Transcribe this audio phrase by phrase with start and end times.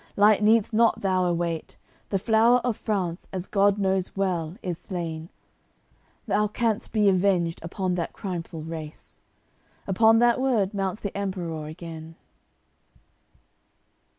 [0.17, 1.77] Light needst not thou await.
[2.09, 5.29] The flower of France, as God knows well, is slain;
[6.25, 9.19] Thou canst be avenged upon that crimeful race."
[9.85, 12.15] Upon that word mounts the Emperour again.